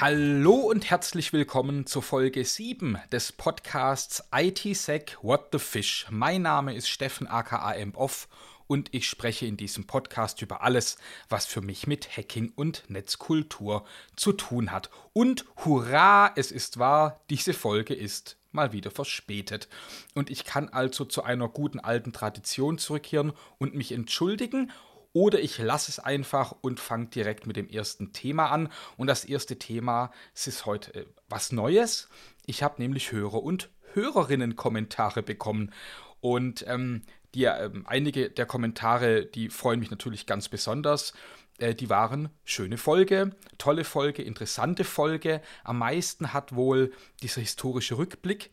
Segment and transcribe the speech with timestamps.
[0.00, 6.06] Hallo und herzlich willkommen zur Folge 7 des Podcasts ITSec What the Fish.
[6.08, 8.26] Mein Name ist Steffen aka Off
[8.66, 10.96] und ich spreche in diesem Podcast über alles,
[11.28, 13.84] was für mich mit Hacking und Netzkultur
[14.16, 14.88] zu tun hat.
[15.12, 19.68] Und hurra, es ist wahr, diese Folge ist mal wieder verspätet.
[20.14, 24.72] Und ich kann also zu einer guten alten Tradition zurückkehren und mich entschuldigen
[25.12, 28.68] oder ich lasse es einfach und fange direkt mit dem ersten Thema an.
[28.96, 32.08] Und das erste Thema ist heute äh, was Neues.
[32.46, 35.72] Ich habe nämlich Hörer und Hörerinnen Kommentare bekommen.
[36.20, 37.02] Und ähm,
[37.34, 41.12] die, äh, einige der Kommentare, die freuen mich natürlich ganz besonders.
[41.58, 45.42] Äh, die waren schöne Folge, tolle Folge, interessante Folge.
[45.64, 48.50] Am meisten hat wohl dieser historische Rückblick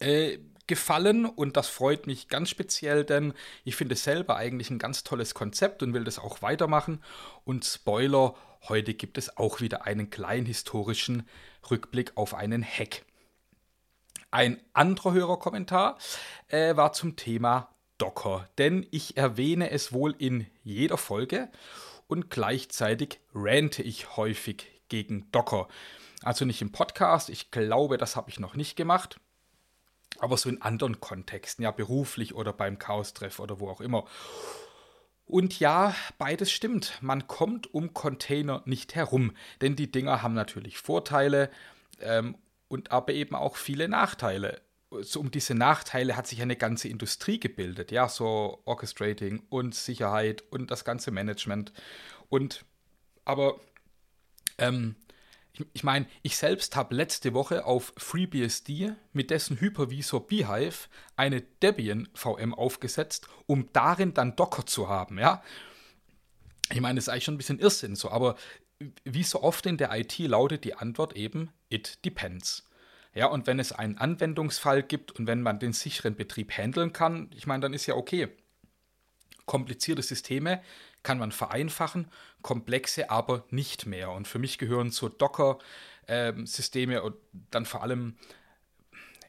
[0.00, 4.78] äh, gefallen und das freut mich ganz speziell, denn ich finde es selber eigentlich ein
[4.78, 7.02] ganz tolles Konzept und will das auch weitermachen.
[7.44, 8.36] Und Spoiler,
[8.68, 11.26] heute gibt es auch wieder einen kleinen historischen
[11.68, 13.04] Rückblick auf einen Hack.
[14.30, 15.98] Ein anderer Hörerkommentar
[16.48, 21.50] äh, war zum Thema Docker, denn ich erwähne es wohl in jeder Folge
[22.06, 25.66] und gleichzeitig rante ich häufig gegen Docker.
[26.22, 29.18] Also nicht im Podcast, ich glaube, das habe ich noch nicht gemacht
[30.18, 34.04] aber so in anderen Kontexten, ja, beruflich oder beim Chaos-Treff oder wo auch immer.
[35.26, 36.98] Und ja, beides stimmt.
[37.02, 41.50] Man kommt um Container nicht herum, denn die Dinger haben natürlich Vorteile
[42.00, 42.36] ähm,
[42.68, 44.62] und aber eben auch viele Nachteile.
[45.02, 50.42] So um diese Nachteile hat sich eine ganze Industrie gebildet, ja, so Orchestrating und Sicherheit
[50.50, 51.74] und das ganze Management.
[52.30, 52.64] Und
[53.26, 53.60] aber
[54.56, 54.96] ähm,
[55.72, 62.08] ich, meine, ich selbst habe letzte Woche auf FreeBSD mit dessen Hypervisor Beehive eine Debian
[62.14, 65.42] VM aufgesetzt, um darin dann Docker zu haben, ja.
[66.70, 68.36] Ich meine, das ist eigentlich schon ein bisschen Irrsinn so, aber
[69.04, 72.68] wie so oft in der IT lautet die Antwort eben, it depends.
[73.14, 77.30] Ja, und wenn es einen Anwendungsfall gibt und wenn man den sicheren Betrieb handeln kann,
[77.34, 78.28] ich meine, dann ist ja okay.
[79.46, 80.62] Komplizierte Systeme
[81.08, 82.06] kann man vereinfachen,
[82.42, 84.10] komplexe aber nicht mehr.
[84.10, 87.16] Und für mich gehören so Docker-Systeme ähm, und
[87.50, 88.18] dann vor allem,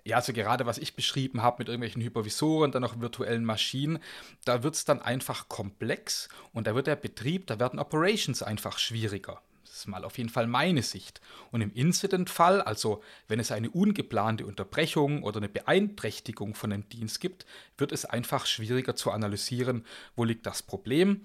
[0.04, 4.00] ja, also gerade was ich beschrieben habe mit irgendwelchen Hypervisoren, dann auch virtuellen Maschinen,
[4.44, 8.78] da wird es dann einfach komplex und da wird der Betrieb, da werden Operations einfach
[8.78, 9.42] schwieriger.
[9.64, 11.22] Das ist mal auf jeden Fall meine Sicht.
[11.52, 17.22] Und im Incident-Fall, also wenn es eine ungeplante Unterbrechung oder eine Beeinträchtigung von einem Dienst
[17.22, 17.46] gibt,
[17.78, 19.86] wird es einfach schwieriger zu analysieren,
[20.18, 21.22] wo liegt das Problem.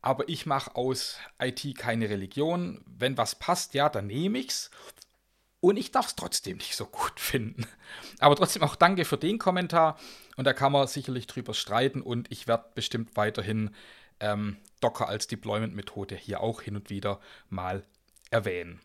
[0.00, 2.84] Aber ich mache aus IT keine Religion.
[2.86, 4.70] Wenn was passt, ja, dann nehme ich's.
[5.60, 7.66] Und ich darf es trotzdem nicht so gut finden.
[8.18, 9.98] Aber trotzdem auch danke für den Kommentar.
[10.36, 12.00] Und da kann man sicherlich drüber streiten.
[12.00, 13.74] Und ich werde bestimmt weiterhin
[14.20, 17.84] ähm, Docker als Deployment-Methode hier auch hin und wieder mal
[18.30, 18.80] erwähnen.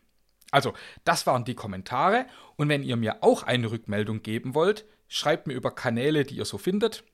[0.50, 0.72] Also,
[1.04, 2.26] das waren die Kommentare.
[2.56, 6.44] Und wenn ihr mir auch eine Rückmeldung geben wollt, schreibt mir über Kanäle, die ihr
[6.44, 7.04] so findet.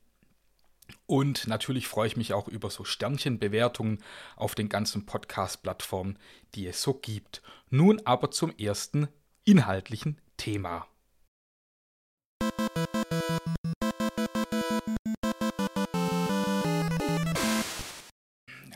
[1.06, 4.02] Und natürlich freue ich mich auch über so Sternchenbewertungen
[4.36, 6.18] auf den ganzen Podcast-Plattformen,
[6.54, 7.42] die es so gibt.
[7.68, 9.08] Nun aber zum ersten
[9.44, 10.86] inhaltlichen Thema.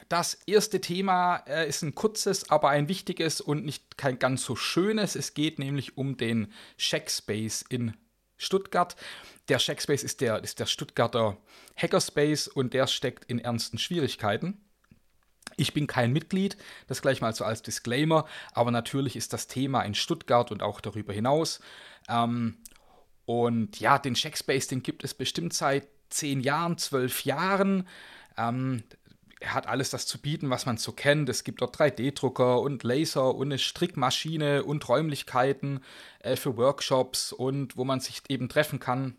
[0.08, 4.54] Das erste Thema äh, ist ein kurzes, aber ein wichtiges und nicht kein ganz so
[4.54, 5.16] schönes.
[5.16, 7.94] Es geht nämlich um den Checkspace in
[8.36, 8.96] Stuttgart.
[9.48, 11.36] Der Checkspace ist der, ist der Stuttgarter
[11.76, 14.58] Hackerspace und der steckt in ernsten Schwierigkeiten.
[15.56, 16.56] Ich bin kein Mitglied,
[16.86, 20.80] das gleich mal so als Disclaimer, aber natürlich ist das Thema in Stuttgart und auch
[20.80, 21.60] darüber hinaus.
[22.08, 22.56] Ähm,
[23.26, 27.86] und ja, den Checkspace, den gibt es bestimmt seit zehn Jahren, zwölf Jahren.
[28.36, 28.82] Ähm,
[29.40, 31.28] er hat alles das zu bieten, was man so kennt.
[31.28, 35.80] Es gibt dort 3D-Drucker und Laser und eine Strickmaschine und Räumlichkeiten
[36.20, 39.16] äh, für Workshops und wo man sich eben treffen kann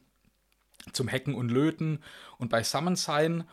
[0.91, 1.99] zum Hacken und Löten
[2.37, 3.45] und beisammen sein.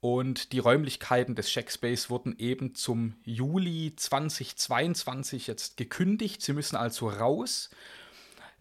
[0.00, 6.42] Und die Räumlichkeiten des Checkspace wurden eben zum Juli 2022 jetzt gekündigt.
[6.42, 7.70] Sie müssen also raus.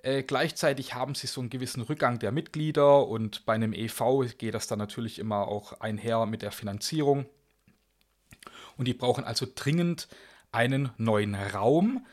[0.02, 4.54] Äh, gleichzeitig haben sie so einen gewissen Rückgang der Mitglieder und bei einem EV geht
[4.54, 7.26] das dann natürlich immer auch einher mit der Finanzierung
[8.78, 10.08] und die brauchen also dringend
[10.52, 12.06] einen neuen Raum.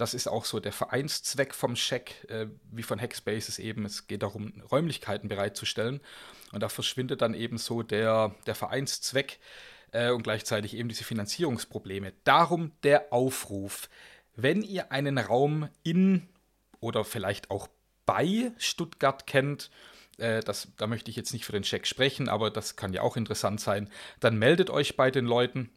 [0.00, 3.84] Das ist auch so der Vereinszweck vom Check, äh, wie von Hackspaces eben.
[3.84, 6.00] Es geht darum, Räumlichkeiten bereitzustellen.
[6.52, 9.38] Und da verschwindet dann eben so der, der Vereinszweck
[9.92, 12.14] äh, und gleichzeitig eben diese Finanzierungsprobleme.
[12.24, 13.90] Darum der Aufruf.
[14.36, 16.26] Wenn ihr einen Raum in
[16.80, 17.68] oder vielleicht auch
[18.06, 19.70] bei Stuttgart kennt,
[20.16, 23.02] äh, das, da möchte ich jetzt nicht für den Check sprechen, aber das kann ja
[23.02, 25.70] auch interessant sein, dann meldet euch bei den Leuten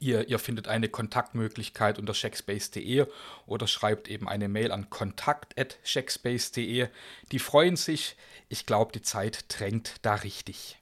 [0.00, 3.06] Ihr, ihr, findet eine Kontaktmöglichkeit unter checkspace.de
[3.46, 6.88] oder schreibt eben eine Mail an kontakt.checkspace.de.
[7.32, 8.16] Die freuen sich.
[8.48, 10.78] Ich glaube, die Zeit drängt da richtig.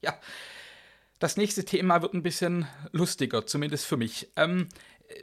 [0.00, 0.18] Ja,
[1.18, 4.28] das nächste Thema wird ein bisschen lustiger, zumindest für mich.
[4.36, 4.68] Ähm,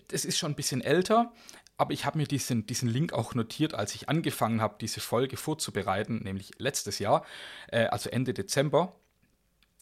[0.10, 1.32] das ist schon ein bisschen älter,
[1.78, 5.38] aber ich habe mir diesen, diesen Link auch notiert, als ich angefangen habe, diese Folge
[5.38, 7.26] vorzubereiten, nämlich letztes Jahr,
[7.68, 8.96] äh, also Ende Dezember.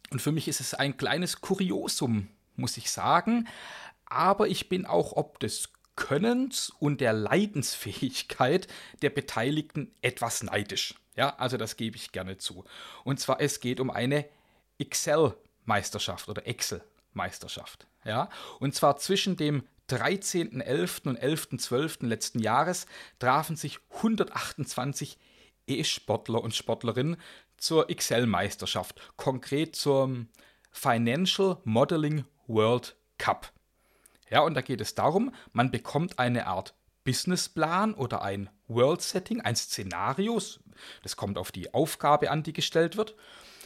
[0.10, 3.48] Und für mich ist es ein kleines Kuriosum, muss ich sagen.
[4.06, 8.68] Aber ich bin auch ob des Könnens und der Leidensfähigkeit
[9.02, 10.96] der Beteiligten etwas neidisch.
[11.16, 12.64] Ja, also das gebe ich gerne zu.
[13.04, 14.26] Und zwar, es geht um eine
[14.80, 16.48] Excel-Meisterschaft oder
[17.12, 17.88] Excel-Meisterschaft.
[18.06, 18.30] Ja,
[18.60, 21.08] und zwar zwischen dem 13.11.
[21.08, 22.06] und 11.12.
[22.06, 22.86] letzten Jahres
[23.20, 25.18] trafen sich 128
[25.68, 27.18] E-Sportler und Sportlerinnen
[27.58, 30.30] zur Excel-Meisterschaft, konkret zum
[30.72, 33.52] Financial Modeling World Cup.
[34.30, 36.74] Ja, und da geht es darum, man bekommt eine Art
[37.04, 40.42] Businessplan oder ein World Setting, ein Szenario.
[41.04, 43.16] Das kommt auf die Aufgabe an, die gestellt wird.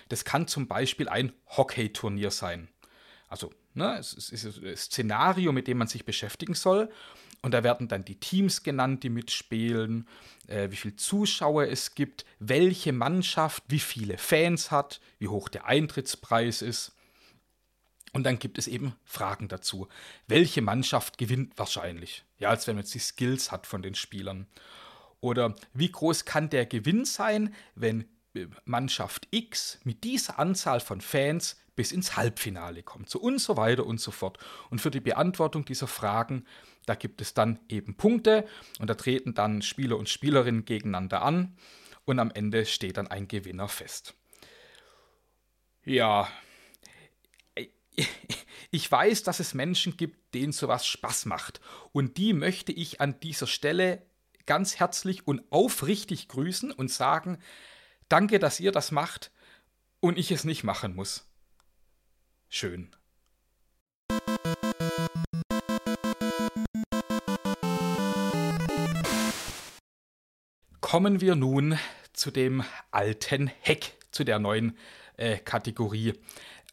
[0.09, 2.69] Das kann zum Beispiel ein Hockey-Turnier sein.
[3.35, 3.97] Also Ne?
[3.99, 6.89] Es ist ein Szenario, mit dem man sich beschäftigen soll.
[7.41, 10.07] Und da werden dann die Teams genannt, die mitspielen,
[10.47, 15.65] äh, wie viele Zuschauer es gibt, welche Mannschaft wie viele Fans hat, wie hoch der
[15.65, 16.93] Eintrittspreis ist.
[18.13, 19.89] Und dann gibt es eben Fragen dazu.
[20.25, 22.23] Welche Mannschaft gewinnt wahrscheinlich?
[22.39, 24.47] Ja, als wenn man jetzt die Skills hat von den Spielern.
[25.19, 31.01] Oder wie groß kann der Gewinn sein, wenn äh, Mannschaft X mit dieser Anzahl von
[31.01, 33.09] Fans bis ins Halbfinale kommt.
[33.09, 34.37] So und so weiter und so fort.
[34.69, 36.45] Und für die Beantwortung dieser Fragen,
[36.85, 38.47] da gibt es dann eben Punkte
[38.79, 41.55] und da treten dann Spieler und Spielerinnen gegeneinander an
[42.05, 44.15] und am Ende steht dann ein Gewinner fest.
[45.83, 46.27] Ja,
[48.71, 51.61] ich weiß, dass es Menschen gibt, denen sowas Spaß macht.
[51.91, 54.01] Und die möchte ich an dieser Stelle
[54.45, 57.39] ganz herzlich und aufrichtig grüßen und sagen,
[58.09, 59.31] danke, dass ihr das macht
[59.99, 61.27] und ich es nicht machen muss
[62.49, 62.89] schön.
[70.81, 71.77] Kommen wir nun
[72.13, 74.77] zu dem alten Heck, zu der neuen
[75.17, 76.13] äh, Kategorie.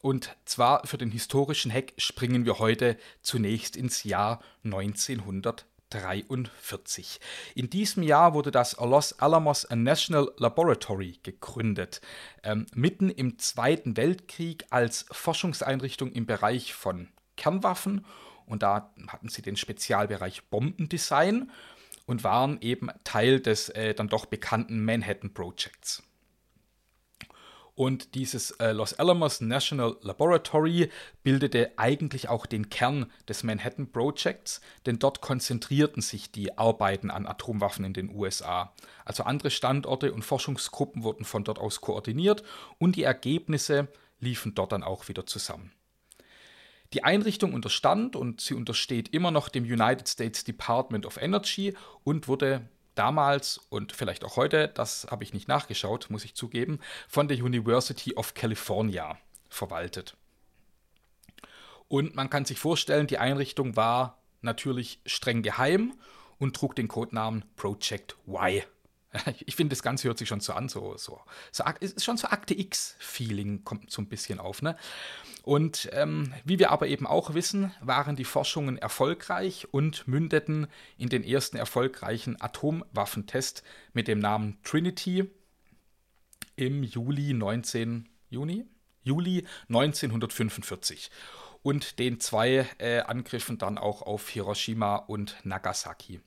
[0.00, 5.66] Und zwar für den historischen Heck springen wir heute zunächst ins Jahr 1900.
[5.94, 7.20] 1943.
[7.54, 12.00] In diesem Jahr wurde das Los Alamos National Laboratory gegründet,
[12.42, 18.04] ähm, mitten im Zweiten Weltkrieg als Forschungseinrichtung im Bereich von Kernwaffen.
[18.46, 21.50] Und da hatten sie den Spezialbereich Bombendesign
[22.06, 26.02] und waren eben Teil des äh, dann doch bekannten Manhattan Projects.
[27.74, 30.90] Und dieses äh, Los Alamos National Laboratory
[31.22, 37.26] bildete eigentlich auch den Kern des Manhattan Projects, denn dort konzentrierten sich die Arbeiten an
[37.26, 38.74] Atomwaffen in den USA.
[39.06, 42.42] Also andere Standorte und Forschungsgruppen wurden von dort aus koordiniert
[42.78, 43.88] und die Ergebnisse
[44.20, 45.72] liefen dort dann auch wieder zusammen.
[46.92, 52.28] Die Einrichtung unterstand und sie untersteht immer noch dem United States Department of Energy und
[52.28, 57.28] wurde damals und vielleicht auch heute, das habe ich nicht nachgeschaut, muss ich zugeben, von
[57.28, 59.18] der University of California
[59.48, 60.16] verwaltet.
[61.88, 65.94] Und man kann sich vorstellen, die Einrichtung war natürlich streng geheim
[66.38, 68.62] und trug den Codenamen Project Y.
[69.46, 72.28] Ich finde, das Ganze hört sich schon so an, so, so, so ist schon so
[72.28, 74.62] Akte X-Feeling kommt so ein bisschen auf.
[74.62, 74.76] Ne?
[75.42, 81.08] Und ähm, wie wir aber eben auch wissen, waren die Forschungen erfolgreich und mündeten in
[81.08, 85.30] den ersten erfolgreichen Atomwaffentest mit dem Namen Trinity
[86.56, 88.64] im Juli 19 Juni?
[89.04, 91.10] Juli 1945
[91.62, 96.20] und den zwei äh, Angriffen dann auch auf Hiroshima und Nagasaki.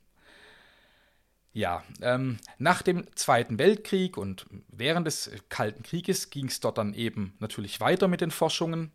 [1.56, 6.92] Ja, ähm, nach dem Zweiten Weltkrieg und während des Kalten Krieges ging es dort dann
[6.92, 8.92] eben natürlich weiter mit den Forschungen.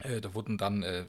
[0.00, 1.06] Äh, da wurden dann äh,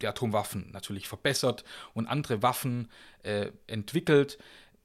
[0.00, 2.88] die Atomwaffen natürlich verbessert und andere Waffen
[3.24, 4.38] äh, entwickelt,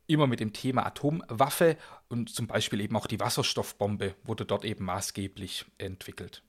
[0.08, 1.78] immer mit dem Thema Atomwaffe
[2.10, 6.42] und zum Beispiel eben auch die Wasserstoffbombe wurde dort eben maßgeblich entwickelt.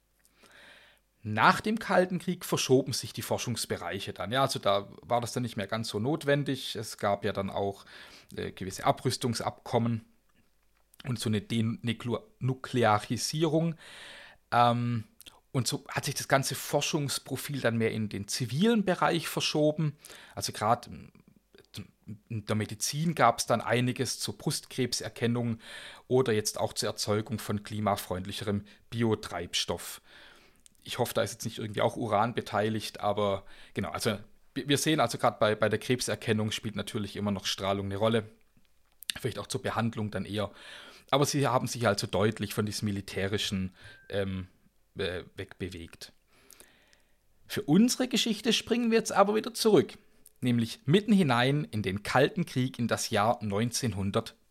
[1.23, 4.33] Nach dem Kalten Krieg verschoben sich die Forschungsbereiche dann.
[4.33, 6.75] Ja, also da war das dann nicht mehr ganz so notwendig.
[6.75, 7.85] Es gab ja dann auch
[8.37, 10.05] äh, gewisse Abrüstungsabkommen
[11.05, 13.77] und so eine Denuklearisierung.
[14.51, 15.05] Ähm,
[15.53, 19.97] und so hat sich das ganze Forschungsprofil dann mehr in den zivilen Bereich verschoben.
[20.35, 20.91] Also gerade
[22.29, 25.59] in der Medizin gab es dann einiges zur Brustkrebserkennung
[26.09, 30.01] oder jetzt auch zur Erzeugung von klimafreundlicherem Biotreibstoff.
[30.85, 34.19] Ich hoffe, da ist jetzt nicht irgendwie auch Uran beteiligt, aber genau, also
[34.55, 38.25] wir sehen also gerade bei, bei der Krebserkennung spielt natürlich immer noch Strahlung eine Rolle.
[39.19, 40.51] Vielleicht auch zur Behandlung dann eher.
[41.11, 43.75] Aber sie haben sich also deutlich von diesem militärischen
[44.09, 44.49] ähm,
[44.97, 46.13] äh, wegbewegt.
[47.47, 49.95] Für unsere Geschichte springen wir jetzt aber wieder zurück
[50.43, 53.39] nämlich mitten hinein in den Kalten Krieg in das Jahr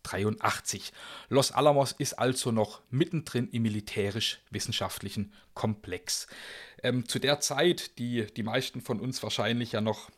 [0.04, 0.92] 1983.
[1.28, 6.26] Los Alamos ist also noch mittendrin im militärisch-wissenschaftlichen Komplex.
[6.82, 10.10] Ähm, zu der Zeit, die die meisten von uns wahrscheinlich ja noch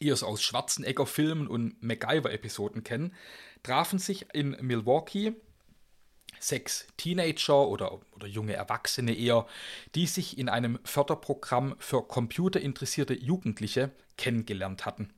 [0.00, 3.14] eher aus Schwarzenegger-Filmen und MacGyver-Episoden kennen,
[3.62, 5.34] trafen sich in Milwaukee
[6.40, 9.46] sechs Teenager oder, oder junge Erwachsene eher,
[9.94, 15.12] die sich in einem Förderprogramm für computerinteressierte Jugendliche kennengelernt hatten.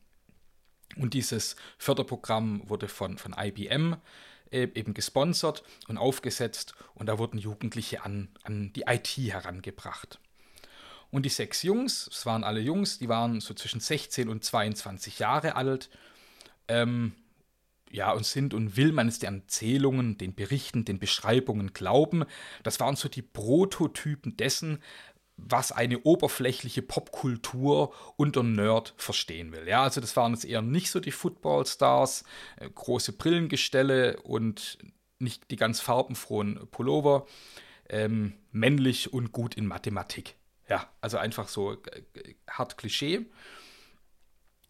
[0.96, 3.96] Und dieses Förderprogramm wurde von, von IBM
[4.50, 10.20] äh, eben gesponsert und aufgesetzt und da wurden Jugendliche an, an die IT herangebracht.
[11.10, 15.18] Und die sechs Jungs, es waren alle Jungs, die waren so zwischen 16 und 22
[15.18, 15.90] Jahre alt,
[16.68, 17.14] ähm,
[17.90, 22.24] ja, und sind und will man es den Erzählungen, den Berichten, den Beschreibungen glauben.
[22.64, 24.82] Das waren so die Prototypen dessen,
[25.36, 29.66] was eine oberflächliche Popkultur unter Nerd verstehen will.
[29.66, 32.24] Ja, also das waren jetzt eher nicht so die Footballstars,
[32.56, 34.78] äh, große Brillengestelle und
[35.18, 37.26] nicht die ganz farbenfrohen Pullover,
[37.88, 40.36] ähm, männlich und gut in Mathematik.
[40.68, 43.26] Ja, also einfach so äh, hart Klischee.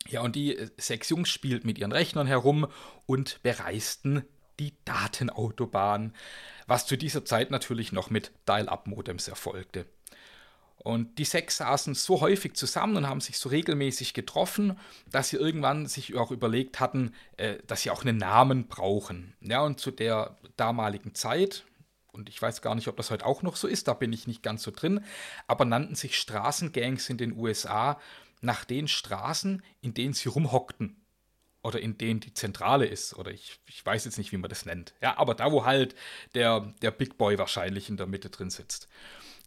[0.08, 2.66] Ja, und die äh, sechs Jungs spielten mit ihren Rechnern herum
[3.06, 4.24] und bereisten
[4.58, 6.14] die Datenautobahn,
[6.66, 9.86] was zu dieser Zeit natürlich noch mit Dial-up-Modems erfolgte.
[10.84, 14.78] Und die sechs saßen so häufig zusammen und haben sich so regelmäßig getroffen,
[15.10, 19.34] dass sie irgendwann sich auch überlegt hatten, äh, dass sie auch einen Namen brauchen.
[19.40, 21.64] Ja, und zu der damaligen Zeit,
[22.12, 24.26] und ich weiß gar nicht, ob das heute auch noch so ist, da bin ich
[24.26, 25.02] nicht ganz so drin,
[25.46, 27.98] aber nannten sich Straßengangs in den USA
[28.42, 31.00] nach den Straßen, in denen sie rumhockten.
[31.62, 33.14] Oder in denen die Zentrale ist.
[33.14, 34.92] Oder ich, ich weiß jetzt nicht, wie man das nennt.
[35.00, 35.94] Ja, aber da, wo halt
[36.34, 38.86] der, der Big Boy wahrscheinlich in der Mitte drin sitzt.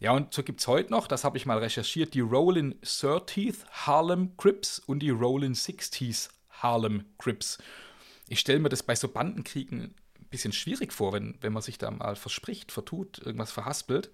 [0.00, 3.66] Ja, und so gibt es heute noch, das habe ich mal recherchiert, die Rollin 30th
[3.70, 7.58] Harlem Crips und die Rollin 60th Harlem Crips.
[8.28, 11.78] Ich stelle mir das bei so Bandenkriegen ein bisschen schwierig vor, wenn, wenn man sich
[11.78, 14.10] da mal verspricht, vertut, irgendwas verhaspelt.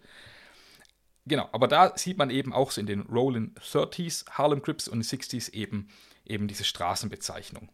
[1.26, 5.02] Genau, aber da sieht man eben auch so in den Rollin 30s, Harlem Crips und
[5.02, 5.88] 60s eben,
[6.24, 7.68] eben diese Straßenbezeichnung.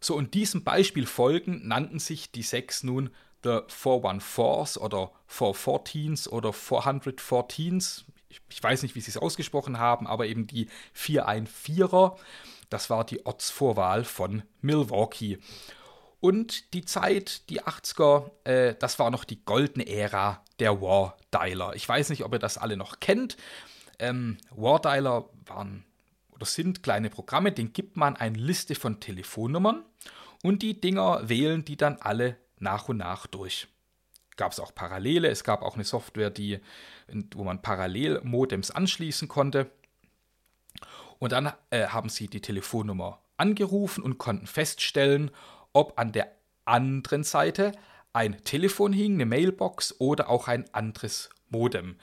[0.00, 3.10] So, und diesem Beispiel folgen nannten sich die sechs nun
[3.44, 8.04] The 414s oder 414s oder 414s.
[8.28, 12.16] Ich, ich weiß nicht, wie sie es ausgesprochen haben, aber eben die 414er.
[12.70, 15.38] Das war die Ortsvorwahl von Milwaukee.
[16.20, 21.74] Und die Zeit, die 80er, äh, das war noch die goldene Ära der War Dialer.
[21.76, 23.36] Ich weiß nicht, ob ihr das alle noch kennt.
[23.98, 25.84] Ähm, War Dialer waren
[26.30, 29.84] oder sind kleine Programme, denen gibt man eine Liste von Telefonnummern
[30.42, 33.68] und die Dinger wählen die dann alle nach und nach durch.
[34.36, 36.60] Gab es auch Parallele, es gab auch eine Software, die,
[37.34, 39.70] wo man parallel Modems anschließen konnte.
[41.18, 45.30] Und dann äh, haben sie die Telefonnummer angerufen und konnten feststellen,
[45.72, 46.32] ob an der
[46.64, 47.72] anderen Seite
[48.12, 51.96] ein Telefon hing, eine Mailbox oder auch ein anderes Modem.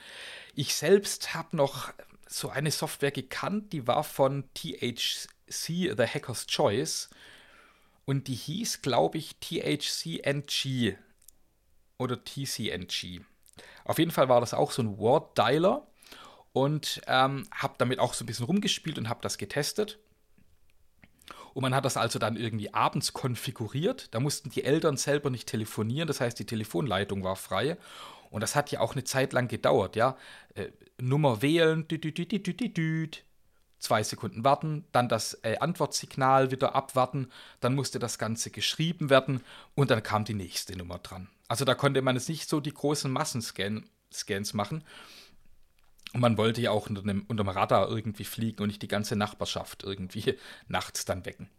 [0.55, 1.93] Ich selbst habe noch
[2.27, 5.27] so eine Software gekannt, die war von THC,
[5.97, 7.09] The Hacker's Choice.
[8.11, 10.97] Und die hieß, glaube ich, THCNG
[11.97, 13.21] oder TCNG.
[13.85, 15.87] Auf jeden Fall war das auch so ein Word-Dialer
[16.51, 19.97] und ähm, habe damit auch so ein bisschen rumgespielt und habe das getestet.
[21.53, 24.13] Und man hat das also dann irgendwie abends konfiguriert.
[24.13, 27.77] Da mussten die Eltern selber nicht telefonieren, das heißt, die Telefonleitung war frei.
[28.29, 30.17] Und das hat ja auch eine Zeit lang gedauert, ja.
[30.55, 33.23] Äh, Nummer wählen, düt, düt, düt, düt, düt,
[33.81, 39.41] zwei Sekunden warten, dann das äh, Antwortsignal wieder abwarten, dann musste das Ganze geschrieben werden
[39.75, 41.27] und dann kam die nächste Nummer dran.
[41.47, 44.83] Also da konnte man jetzt nicht so die großen Massenscans machen.
[46.13, 48.87] Und man wollte ja auch unter dem, unter dem Radar irgendwie fliegen und nicht die
[48.87, 51.49] ganze Nachbarschaft irgendwie nachts dann wecken.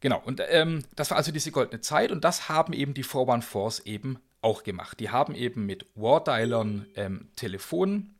[0.00, 3.84] Genau, und ähm, das war also diese goldene Zeit und das haben eben die 414s
[3.84, 5.00] eben auch gemacht.
[5.00, 8.17] Die haben eben mit Wardialern ähm, Telefonnummern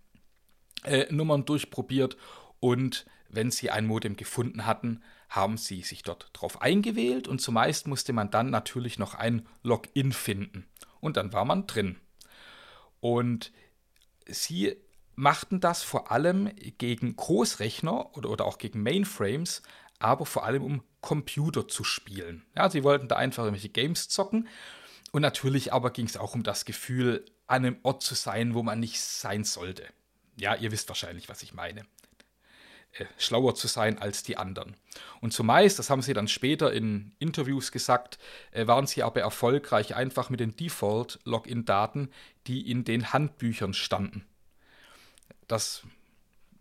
[0.85, 2.17] äh, durchprobiert
[2.61, 7.87] und wenn sie ein Modem gefunden hatten, haben sie sich dort drauf eingewählt und zumeist
[7.87, 10.67] musste man dann natürlich noch ein Login finden
[11.01, 11.97] und dann war man drin.
[13.01, 13.53] Und
[14.27, 14.77] sie
[15.15, 19.63] machten das vor allem gegen Großrechner oder, oder auch gegen Mainframes,
[19.99, 22.45] aber vor allem um Computer zu spielen.
[22.57, 24.49] Ja, sie wollten da einfach irgendwelche Games zocken.
[25.11, 28.63] Und natürlich aber ging es auch um das Gefühl, an einem Ort zu sein, wo
[28.63, 29.85] man nicht sein sollte.
[30.39, 31.85] Ja, ihr wisst wahrscheinlich, was ich meine.
[32.93, 34.75] Äh, schlauer zu sein als die anderen.
[35.21, 38.19] Und zumeist, das haben sie dann später in Interviews gesagt,
[38.53, 42.11] äh, waren sie aber erfolgreich einfach mit den Default-Login-Daten,
[42.47, 44.25] die in den Handbüchern standen.
[45.49, 45.83] Das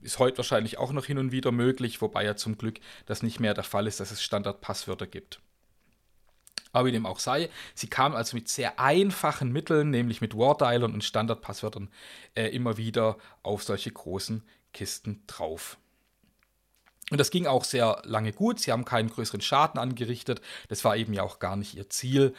[0.02, 3.40] ist heute wahrscheinlich auch noch hin und wieder möglich, wobei ja zum Glück das nicht
[3.40, 5.40] mehr der Fall ist, dass es Standardpasswörter gibt.
[6.86, 11.04] Wie dem auch sei, sie kamen also mit sehr einfachen Mitteln, nämlich mit Wardialern und
[11.04, 11.90] Standardpasswörtern,
[12.36, 14.44] äh, immer wieder auf solche großen
[14.74, 15.78] Kisten drauf.
[17.10, 18.60] Und das ging auch sehr lange gut.
[18.60, 20.42] Sie haben keinen größeren Schaden angerichtet.
[20.68, 22.36] Das war eben ja auch gar nicht ihr Ziel.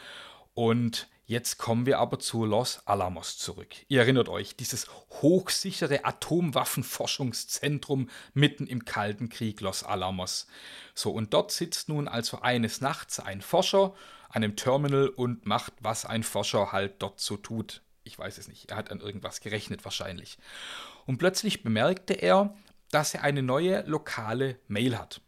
[0.53, 3.75] Und jetzt kommen wir aber zu Los Alamos zurück.
[3.87, 4.85] Ihr erinnert euch, dieses
[5.21, 10.45] hochsichere Atomwaffenforschungszentrum mitten im Kalten Krieg Los Alamos.
[10.93, 13.95] So, und dort sitzt nun also eines Nachts ein Forscher
[14.29, 17.81] an einem Terminal und macht, was ein Forscher halt dort so tut.
[18.03, 18.71] Ich weiß es nicht.
[18.71, 20.37] Er hat an irgendwas gerechnet wahrscheinlich.
[21.05, 22.55] Und plötzlich bemerkte er,
[22.91, 25.21] dass er eine neue lokale Mail hat.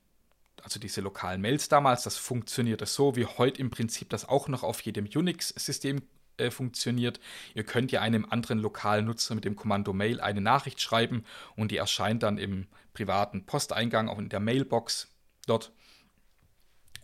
[0.64, 4.64] Also diese lokalen Mails damals, das funktionierte so, wie heute im Prinzip das auch noch
[4.64, 6.04] auf jedem Unix-System
[6.38, 7.20] äh, funktioniert.
[7.56, 11.24] Ihr könnt ja einem anderen lokalen Nutzer mit dem Kommando Mail eine Nachricht schreiben
[11.56, 15.08] und die erscheint dann im privaten Posteingang, auch in der Mailbox
[15.48, 15.72] dort.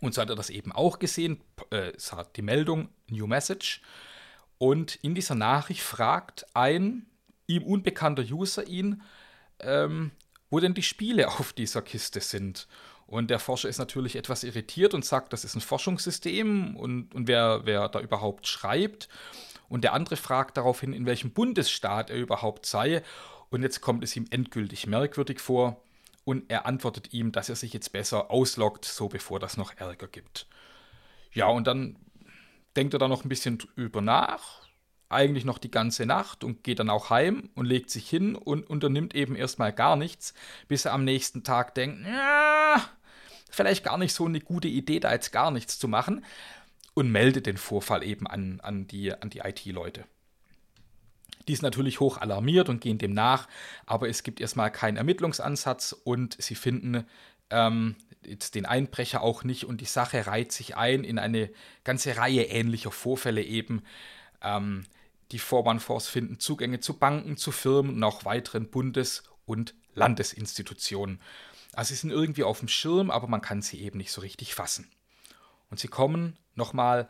[0.00, 1.40] Und so hat er das eben auch gesehen.
[1.70, 3.82] Äh, es hat die Meldung New Message.
[4.58, 7.06] Und in dieser Nachricht fragt ein
[7.46, 9.02] ihm unbekannter User ihn,
[9.60, 10.10] ähm,
[10.50, 12.68] wo denn die Spiele auf dieser Kiste sind.
[13.06, 17.26] Und der Forscher ist natürlich etwas irritiert und sagt, das ist ein Forschungssystem und, und
[17.26, 19.08] wer, wer da überhaupt schreibt.
[19.70, 23.02] Und der andere fragt daraufhin, in welchem Bundesstaat er überhaupt sei.
[23.48, 25.82] Und jetzt kommt es ihm endgültig merkwürdig vor.
[26.28, 30.08] Und er antwortet ihm, dass er sich jetzt besser ausloggt, so bevor das noch Ärger
[30.08, 30.46] gibt.
[31.32, 31.96] Ja, und dann
[32.76, 34.68] denkt er da noch ein bisschen drüber nach,
[35.08, 38.68] eigentlich noch die ganze Nacht und geht dann auch heim und legt sich hin und
[38.68, 40.34] unternimmt eben erstmal gar nichts,
[40.68, 42.06] bis er am nächsten Tag denkt,
[43.50, 46.26] vielleicht gar nicht so eine gute Idee, da jetzt gar nichts zu machen
[46.92, 50.04] und meldet den Vorfall eben an, an die, an die IT-Leute.
[51.48, 53.48] Die sind natürlich hoch alarmiert und gehen dem nach,
[53.86, 57.06] aber es gibt erstmal keinen Ermittlungsansatz und sie finden
[57.50, 61.50] ähm, jetzt den Einbrecher auch nicht und die Sache reiht sich ein in eine
[61.84, 63.82] ganze Reihe ähnlicher Vorfälle eben.
[64.42, 64.84] Ähm,
[65.32, 71.20] die 414 finden Zugänge zu Banken, zu Firmen und auch weiteren Bundes- und Landesinstitutionen.
[71.74, 74.54] Also sie sind irgendwie auf dem Schirm, aber man kann sie eben nicht so richtig
[74.54, 74.90] fassen.
[75.70, 77.08] Und sie kommen nochmal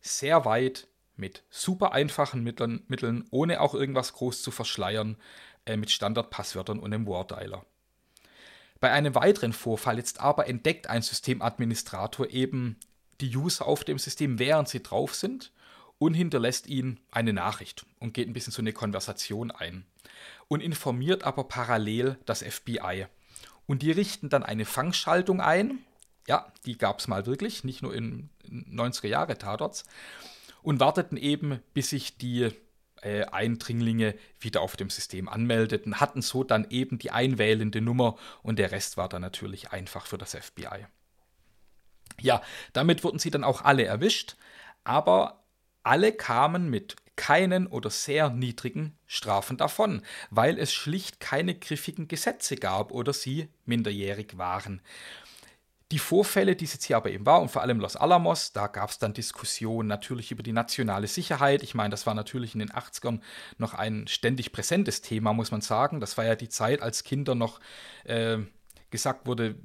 [0.00, 0.88] sehr weit
[1.20, 5.16] mit super einfachen Mitteln, Mitteln, ohne auch irgendwas groß zu verschleiern,
[5.66, 7.64] äh, mit Standardpasswörtern und einem Wardialer.
[8.80, 12.76] Bei einem weiteren Vorfall jetzt aber entdeckt ein Systemadministrator eben
[13.20, 15.52] die User auf dem System, während sie drauf sind
[15.98, 19.84] und hinterlässt ihnen eine Nachricht und geht ein bisschen so eine Konversation ein
[20.48, 23.06] und informiert aber parallel das FBI.
[23.66, 25.78] Und die richten dann eine Fangschaltung ein.
[26.26, 29.84] Ja, die gab es mal wirklich, nicht nur in 90er Jahre Tatorts.
[30.62, 32.50] Und warteten eben, bis sich die
[33.02, 38.58] äh, Eindringlinge wieder auf dem System anmeldeten, hatten so dann eben die einwählende Nummer und
[38.58, 40.86] der Rest war dann natürlich einfach für das FBI.
[42.20, 42.42] Ja,
[42.72, 44.36] damit wurden sie dann auch alle erwischt,
[44.84, 45.44] aber
[45.82, 52.56] alle kamen mit keinen oder sehr niedrigen Strafen davon, weil es schlicht keine griffigen Gesetze
[52.56, 54.80] gab oder sie minderjährig waren.
[55.90, 58.68] Die Vorfälle, die es jetzt hier aber eben war, und vor allem Los Alamos, da
[58.68, 61.64] gab es dann Diskussionen natürlich über die nationale Sicherheit.
[61.64, 63.20] Ich meine, das war natürlich in den 80ern
[63.58, 66.00] noch ein ständig präsentes Thema, muss man sagen.
[66.00, 67.58] Das war ja die Zeit, als Kinder noch
[68.04, 68.38] äh,
[68.90, 69.56] gesagt wurde,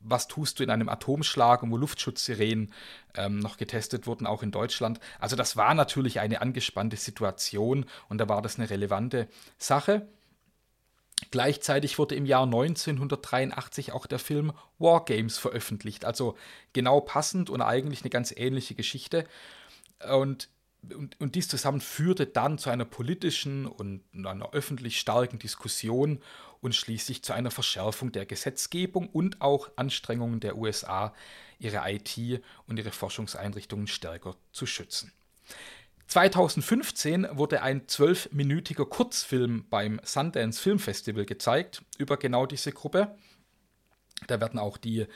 [0.00, 2.72] was tust du in einem Atomschlag und wo Luftschutzsirenen
[3.14, 4.98] ähm, noch getestet wurden, auch in Deutschland.
[5.18, 10.08] Also das war natürlich eine angespannte Situation und da war das eine relevante Sache.
[11.30, 16.36] Gleichzeitig wurde im Jahr 1983 auch der Film War Games veröffentlicht, also
[16.72, 19.26] genau passend und eigentlich eine ganz ähnliche Geschichte.
[20.08, 20.48] Und
[20.94, 26.22] und, und dies zusammen führte dann zu einer politischen und einer öffentlich starken Diskussion
[26.60, 31.14] und schließlich zu einer Verschärfung der Gesetzgebung und auch Anstrengungen der USA,
[31.58, 35.12] ihre IT und ihre Forschungseinrichtungen stärker zu schützen.
[36.10, 43.16] 2015 wurde ein zwölfminütiger Kurzfilm beim Sundance Film Festival gezeigt über genau diese Gruppe.
[44.26, 45.06] Da werden auch die,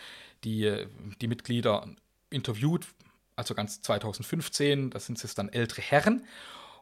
[0.45, 0.87] die,
[1.21, 1.89] die Mitglieder
[2.31, 2.87] interviewt,
[3.35, 6.27] also ganz 2015, da sind es dann ältere Herren.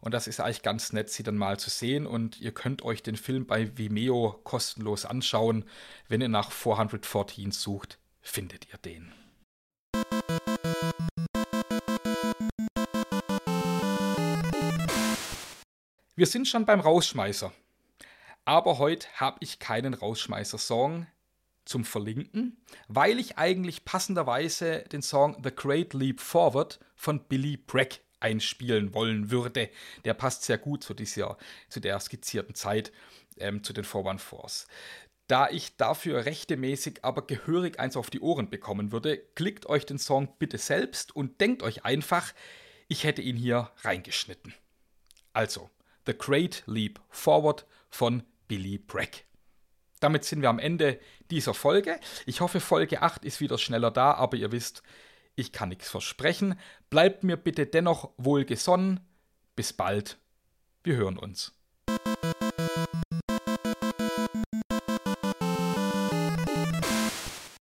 [0.03, 2.07] Und das ist eigentlich ganz nett, sie dann mal zu sehen.
[2.07, 5.65] Und ihr könnt euch den Film bei Vimeo kostenlos anschauen.
[6.09, 9.22] Wenn ihr nach 414 sucht, findet ihr den.
[16.15, 17.55] Wir sind schon beim Rausschmeißer.
[18.45, 21.07] Aber heute habe ich keinen Rausschmeißer-Song
[21.65, 28.01] zum Verlinken, weil ich eigentlich passenderweise den Song The Great Leap Forward von Billy Bragg
[28.21, 29.71] einspielen wollen würde.
[30.05, 31.39] Der passt sehr gut zu dieser,
[31.71, 32.93] zu der skizzierten Zeit,
[33.39, 34.67] ähm, zu den 414s.
[35.29, 39.99] Da ich dafür rechtemäßig aber gehörig eins auf die Ohren bekommen würde, klickt euch den
[39.99, 42.35] Song bitte selbst und denkt euch einfach,
[42.89, 44.53] ich hätte ihn hier reingeschnitten.
[45.33, 45.71] Also,
[46.07, 49.25] The Great Leap Forward von Billy Bragg.
[50.01, 50.99] Damit sind wir am Ende
[51.31, 52.01] dieser Folge.
[52.27, 54.83] Ich hoffe, Folge 8 ist wieder schneller da, aber ihr wisst,
[55.37, 56.59] ich kann nichts versprechen.
[56.91, 59.01] Bleibt mir bitte dennoch wohlgesonnen.
[59.55, 60.19] Bis bald.
[60.83, 61.53] Wir hören uns.